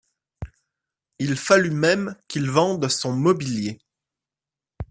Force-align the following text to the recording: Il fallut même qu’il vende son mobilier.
Il 1.19 1.35
fallut 1.37 1.69
même 1.69 2.15
qu’il 2.27 2.49
vende 2.49 2.87
son 2.87 3.13
mobilier. 3.13 3.77